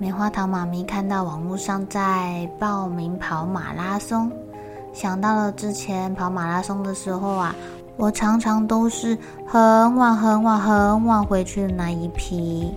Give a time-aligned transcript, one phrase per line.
[0.00, 4.32] 棉花糖妈咪看到网络上在报名跑马拉松，
[4.94, 7.54] 想到了之前跑马拉松的时候啊，
[7.98, 9.60] 我常常都是很
[9.96, 12.74] 晚很晚很晚回去的那一批，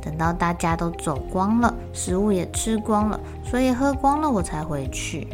[0.00, 5.26] 等到大家都走光了，食物也吃光了，水也喝光了，我才回去。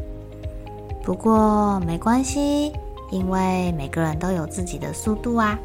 [1.03, 2.73] 不过没关系，
[3.11, 5.59] 因为每个人都有自己的速度啊。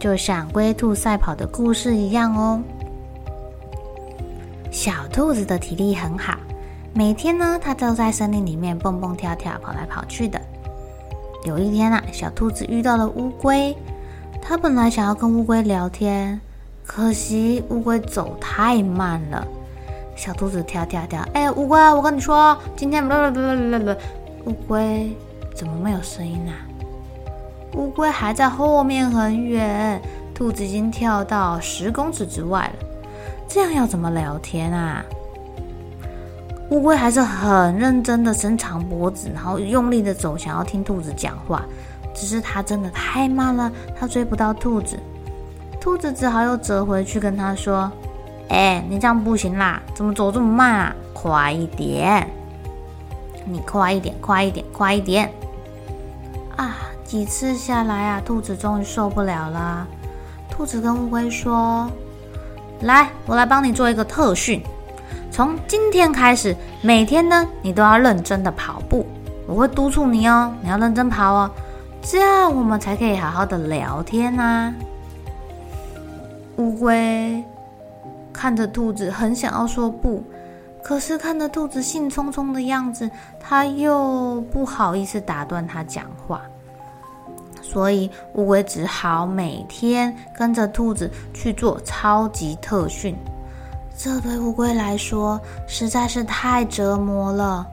[0.00, 2.62] 就像龟兔赛跑的故事一样哦。
[4.86, 6.38] 小兔子的体力很好，
[6.94, 10.40] 每天呢，它都在森林里面蹦蹦跳跳，跑来跑去的。
[11.42, 13.76] 有一天啊，小兔子遇到了乌龟，
[14.40, 16.40] 它本来想要跟乌龟聊天，
[16.84, 19.44] 可惜乌龟走太慢了。
[20.14, 23.04] 小兔子跳跳跳，哎，乌龟，我跟你说，今天……
[24.44, 25.16] 乌龟
[25.52, 26.54] 怎么没有声音啊？
[27.74, 30.00] 乌龟还在后面很远，
[30.32, 32.85] 兔子已经跳到十公尺之外了。
[33.48, 35.04] 这样要怎么聊天啊？
[36.70, 41.64] 乌龟还是很认真的伸长脖子，然后用力的走，想要听兔子讲话。
[42.12, 44.98] 只是它真的太慢了，它追不到兔子。
[45.80, 47.92] 兔子只好又折回去跟它说
[48.48, 50.96] ：“哎，你这样不行啦，怎么走这么慢啊？
[51.12, 52.28] 快一点！
[53.44, 55.30] 你快一点，快一点，快一点！”
[56.56, 56.74] 啊！
[57.04, 59.86] 几次下来啊，兔子终于受不了了。
[60.50, 61.88] 兔子跟乌龟说
[62.80, 64.62] ：“来，我来帮你做一个特训。
[65.30, 69.06] 从今天开始，每天呢，你都要认真的跑步。
[69.46, 71.50] 我会督促你哦，你要认真跑哦，
[72.02, 74.74] 这样我们才可以好好的聊天啊。”
[76.56, 77.44] 乌龟
[78.32, 80.24] 看着兔子，很想要说不，
[80.82, 86.42] 可是看着兔子兴冲冲的样子，他又不好意思打断他讲话。
[87.70, 93.14] 所以乌龟只好每天跟着兔子去做超级特训，
[93.98, 97.66] 这对乌龟来说实在是太折磨了。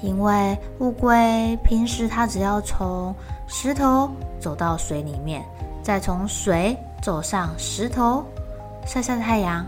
[0.00, 3.14] 因为乌龟平时它只要从
[3.46, 5.44] 石头走到水里面，
[5.82, 8.24] 再从水走上石头
[8.86, 9.64] 晒晒太阳，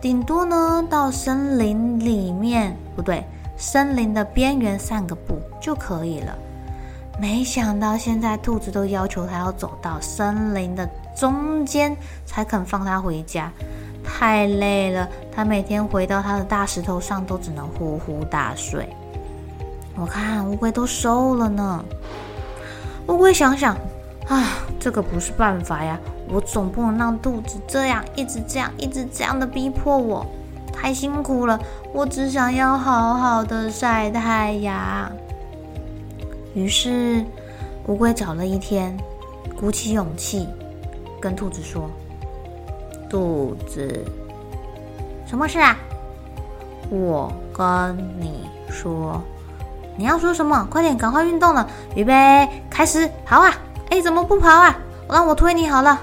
[0.00, 3.22] 顶多呢到森林里面，不对，
[3.56, 6.36] 森林的边缘散个步就可以了。
[7.20, 11.96] 没想到现在兔子都要求他要走到森林的中间
[12.26, 13.52] 才肯放他回家，
[14.02, 15.08] 太累了。
[15.30, 18.88] 他每天回到他的大石头上都只能呼呼大睡。
[19.94, 21.84] 我看乌龟都瘦了呢。
[23.08, 23.76] 乌龟想想，
[24.28, 24.44] 啊，
[24.80, 25.98] 这个不是办法呀！
[26.28, 30.26] 我总不能让兔子这样一直这样一直这样的逼迫我，
[30.72, 31.60] 太辛苦了。
[31.92, 35.12] 我只想要好好的晒太阳。
[36.54, 37.24] 于是，
[37.86, 38.94] 乌龟找了一天，
[39.58, 40.46] 鼓起勇气，
[41.18, 41.88] 跟兔子说
[43.08, 44.04] ：“兔子，
[45.26, 45.76] 什么事啊？
[46.90, 49.18] 我跟你说，
[49.96, 50.68] 你要说什么？
[50.70, 53.50] 快点，赶快运动了，预备，开始，跑啊！
[53.88, 54.78] 哎，怎么不跑啊？
[55.08, 55.98] 让我推你好了。”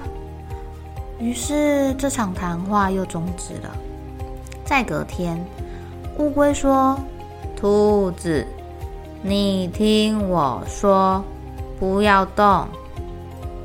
[1.20, 3.70] 于是，这场谈话又终止了。
[4.64, 5.38] 再隔天，
[6.18, 6.98] 乌龟说
[7.54, 8.44] ：“兔子。”
[9.22, 11.22] 你听我说，
[11.78, 12.66] 不要动，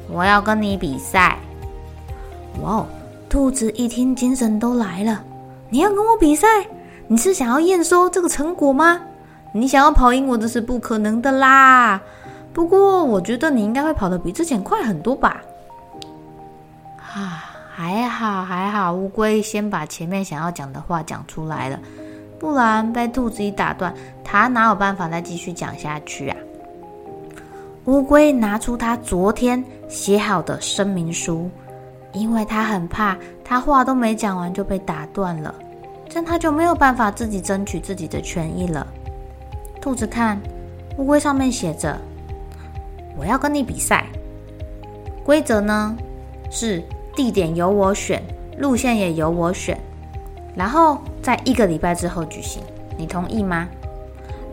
[0.10, 1.38] 我要跟你比赛。
[2.62, 2.86] 哇哦！
[3.30, 5.24] 兔子一听，精神都来了。
[5.70, 6.48] 你要跟我比赛？
[7.08, 9.00] 你是想要验收这个成果吗？
[9.54, 12.02] 你想要跑赢我，这是不可能的啦。
[12.54, 15.42] 不过，我觉得你应该会跑得比之前快很多吧。
[17.00, 21.80] 啊，还好还好，乌龟先把前面想要讲的话讲出来了。
[22.40, 23.94] 不然被兔子一打断，
[24.24, 26.38] 他哪有办法再继续讲下去啊？
[27.86, 31.50] 乌龟拿出他昨天写好的声明书，
[32.14, 35.54] 因为他很怕他话都没讲完就被打断了，
[36.10, 38.86] 这样他就没有办法自己争取自己的权益了。
[39.80, 40.42] 兔子看
[40.98, 41.96] 乌龟上面写着
[43.18, 44.06] ：“我要跟你比赛，
[45.24, 45.96] 规则呢
[46.50, 46.84] 是
[47.16, 48.22] 地点由我选，
[48.58, 49.80] 路线也由我选，
[50.56, 52.64] 然后在一个礼拜之后举行，
[52.98, 53.68] 你同意吗？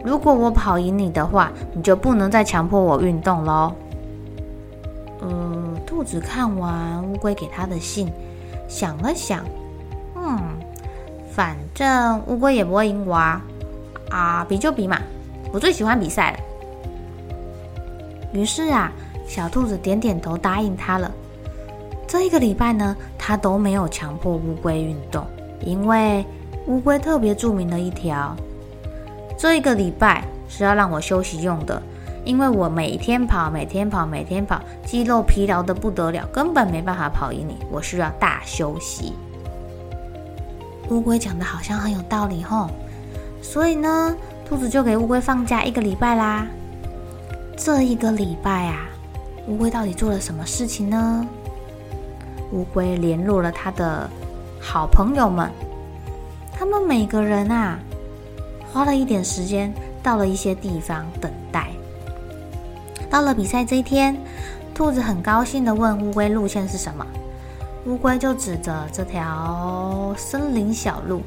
[0.04, 3.72] 如果我跑赢你的话，你就不能再强迫我运动喽。”
[5.22, 8.10] 呃，兔子看完乌龟给他的信，
[8.68, 9.44] 想了想，
[10.16, 10.40] 嗯，
[11.30, 13.40] 反正乌龟也不会赢我啊，
[14.10, 14.98] 啊，比就比嘛，
[15.52, 16.38] 我最喜欢比赛了。
[18.32, 18.90] 于是啊，
[19.28, 21.08] 小兔子点点头答应他了。
[22.08, 25.24] 这一个礼拜呢，他都没有强迫乌龟运动，
[25.64, 26.24] 因为
[26.66, 28.36] 乌龟特别著名的一条：
[29.38, 31.82] 这一个礼拜是要让我休息用的。
[32.24, 37.56] 因为我每天跑，每天跑，每天跑，肌肉疲劳得不得了，根本没办法跑赢你。
[37.68, 39.12] 我需要大休息。
[40.88, 42.70] 乌龟讲的好像很有道理吼，
[43.42, 46.46] 所以呢，兔子就给乌龟放假一个礼拜啦。
[47.56, 48.88] 这一个礼拜啊，
[49.48, 51.26] 乌龟到底做了什么事情呢？
[52.52, 54.08] 乌龟联络了他的
[54.64, 55.50] 好朋友们，
[56.56, 57.78] 他们每个人啊，
[58.72, 61.68] 花了一点时间，到了一些地方等待。
[63.10, 64.16] 到了比赛这一天，
[64.72, 67.04] 兔子很高兴的问乌龟路线是什么，
[67.86, 71.22] 乌龟就指着这条森林小路，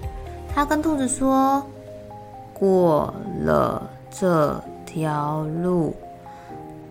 [0.55, 1.61] 他跟兔子说
[2.57, 5.93] ：“过了这条路，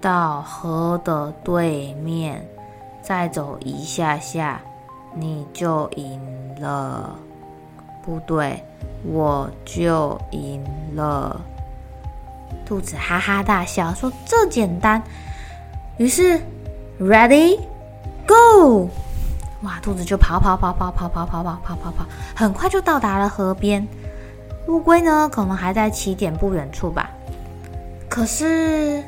[0.00, 2.46] 到河的对面，
[3.02, 4.60] 再走一下下，
[5.14, 6.20] 你就赢
[6.60, 7.14] 了。
[8.02, 8.62] 不对，
[9.04, 10.62] 我就赢
[10.94, 11.40] 了。”
[12.66, 15.02] 兔子哈哈大笑，说：“这简单。”
[15.98, 16.40] 于是
[17.00, 17.58] ，Ready,
[18.26, 18.88] Go！
[19.62, 23.86] 哇，兔子就跑跑跑跑跑跑跑跑跑跑，很快就到达了河边。
[24.66, 27.10] 乌龟呢，可能还在起点不远处吧。
[28.08, 29.02] 可是，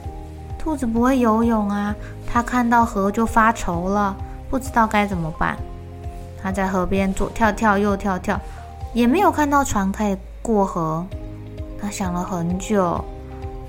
[0.58, 1.94] 兔子不会游泳啊，
[2.26, 4.16] 它看到河就发愁了，
[4.50, 5.56] 不知道该怎么办。
[6.46, 8.40] 他在河边左跳跳，右跳跳，
[8.94, 11.04] 也没有看到船可以过河。
[11.76, 13.04] 他想了很久。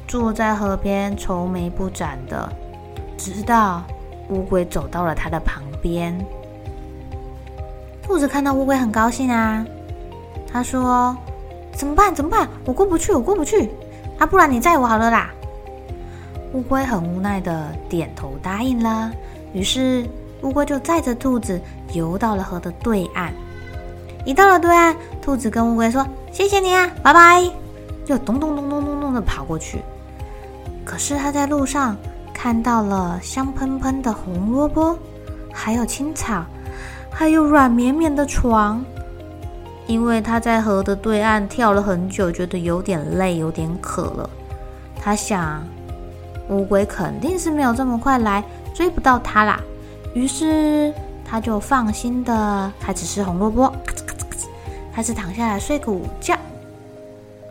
[0.08, 2.48] 坐在河边愁眉不展的，
[3.18, 3.82] 直到
[4.30, 6.16] 乌龟走到了他的旁边。
[8.04, 9.66] 兔子看到乌龟很高兴啊，
[10.48, 11.18] 他说
[11.74, 12.14] ：“怎么办？
[12.14, 12.48] 怎么办？
[12.64, 13.72] 我过不去，我过不去
[14.20, 14.26] 啊！
[14.28, 15.32] 不然你载我好了啦。”
[16.54, 19.12] 乌龟很无奈的点头答应了。
[19.52, 20.06] 于是
[20.44, 21.60] 乌龟就载着兔子
[21.94, 23.34] 游到了河的对岸。
[24.26, 27.50] 一到了对岸，兔子跟乌龟说：“谢谢你啊，拜拜！”
[28.04, 29.82] 就咚咚咚咚咚咚的跑过去。
[30.86, 31.96] 可是他在路上
[32.34, 34.98] 看到了香喷喷的红萝卜，
[35.54, 36.46] 还有青草，
[37.10, 38.84] 还有软绵绵的床。
[39.86, 44.30] 因为他在河的对岸跳了很久，觉得有点累，有点渴了。
[45.02, 45.64] 他想，
[46.50, 48.44] 乌龟肯定是没有这么快来，
[48.74, 49.62] 追不到他啦。
[50.14, 50.94] 于是
[51.30, 54.48] 他就放心的开始吃红萝卜，咔嚓咔嚓咔嚓，
[54.94, 56.38] 开始躺下来睡个午觉。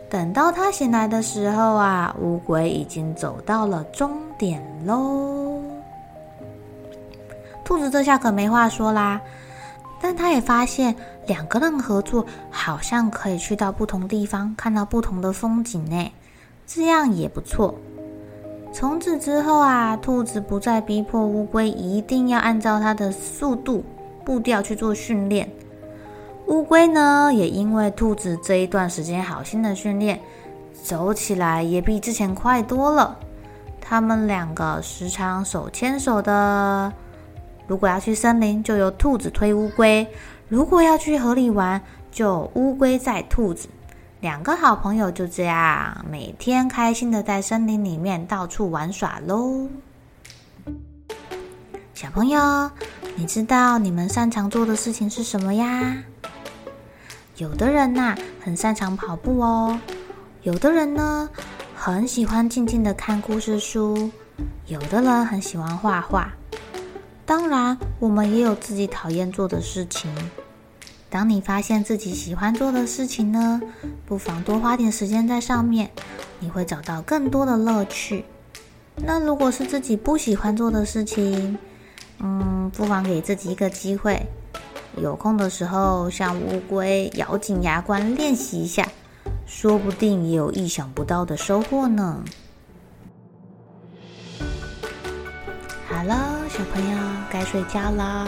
[0.09, 5.61] 等到他醒来的时候啊，乌龟已经走到了终点喽。
[7.63, 9.19] 兔子这下可没话说啦，
[10.01, 10.95] 但他也发现
[11.27, 16.11] 两个人合作好像可以去到不同地方，看到不同的风景呢，
[16.65, 17.75] 这样也不错。
[18.79, 23.83] 从此之后啊，兔子不再逼迫乌龟一定要按照它的速度
[24.23, 25.49] 步调去做训练。
[26.45, 30.19] 乌龟呢，也因为兔子这一段时间好心的训练，
[30.83, 33.17] 走起来也比之前快多了。
[33.81, 36.93] 他们两个时常手牵手的。
[37.65, 40.05] 如果要去森林，就由兔子推乌龟；
[40.47, 41.81] 如果要去河里玩，
[42.11, 43.67] 就乌龟载兔子。
[44.19, 49.69] 两个好朋友就这样每天开心的在森林里面到处玩耍喽。
[51.93, 52.71] 小朋友，
[53.15, 55.95] 你知道你们擅长做的事情是什么呀？
[57.35, 59.77] 有的人呐、很擅长跑步哦；
[60.41, 61.29] 有的人呢，
[61.75, 64.09] 很喜欢静静的看故事书；
[64.65, 66.33] 有的人很喜欢画画。
[67.23, 70.11] 当然，我们也有自己讨厌做的事情。
[71.09, 73.61] 当你发现自己喜欢做的事情呢，
[74.05, 75.89] 不妨多花点时间在上面，
[76.39, 78.25] 你会找到更多的乐趣。
[78.95, 81.57] 那如果是自己不喜欢做的事情，
[82.19, 84.21] 嗯，不妨给自己一个机会。
[84.97, 88.87] 有空的时候，像乌龟咬紧牙关练习一下，
[89.45, 92.23] 说不定也有意想不到的收获呢。
[95.87, 96.97] 好了，小朋友
[97.31, 98.27] 该睡觉了，